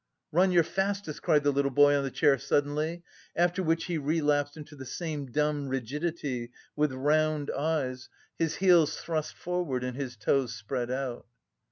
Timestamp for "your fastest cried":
0.51-1.43